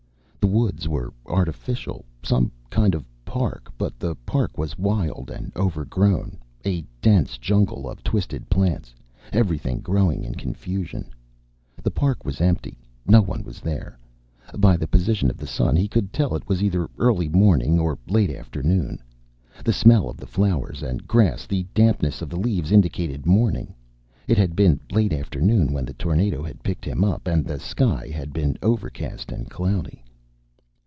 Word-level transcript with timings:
The 0.53 0.57
woods 0.57 0.85
were 0.87 1.13
artificial. 1.27 2.03
Some 2.23 2.51
kind 2.69 2.93
of 2.93 3.05
park. 3.23 3.71
But 3.77 3.97
the 3.97 4.15
park 4.25 4.57
was 4.57 4.77
wild 4.77 5.29
and 5.31 5.51
overgrown. 5.55 6.39
A 6.65 6.83
dense 7.01 7.37
jungle 7.37 7.87
of 7.89 8.03
twisted 8.03 8.49
plants. 8.49 8.93
Everything 9.31 9.79
growing 9.79 10.23
in 10.25 10.35
confusion. 10.35 11.11
The 11.81 11.91
park 11.91 12.25
was 12.25 12.41
empty. 12.41 12.79
No 13.07 13.21
one 13.21 13.43
was 13.43 13.61
there. 13.61 13.97
By 14.57 14.75
the 14.75 14.87
position 14.89 15.29
of 15.29 15.37
the 15.37 15.47
sun 15.47 15.77
he 15.77 15.87
could 15.87 16.11
tell 16.11 16.35
it 16.35 16.49
was 16.49 16.61
either 16.63 16.89
early 16.97 17.29
morning 17.29 17.79
or 17.79 17.97
late 18.09 18.31
afternoon. 18.31 19.01
The 19.63 19.73
smell 19.73 20.09
of 20.09 20.17
the 20.17 20.27
flowers 20.27 20.83
and 20.83 21.07
grass, 21.07 21.45
the 21.47 21.65
dampness 21.73 22.21
of 22.21 22.29
the 22.29 22.39
leaves, 22.39 22.73
indicated 22.73 23.25
morning. 23.25 23.73
It 24.27 24.37
had 24.39 24.55
been 24.55 24.81
late 24.91 25.13
afternoon 25.13 25.71
when 25.71 25.85
the 25.85 25.93
tornado 25.93 26.43
had 26.43 26.63
picked 26.63 26.83
him 26.83 27.05
up. 27.05 27.25
And 27.25 27.45
the 27.45 27.59
sky 27.59 28.07
had 28.09 28.33
been 28.33 28.57
overcast 28.61 29.31
and 29.31 29.49
cloudy. 29.49 30.03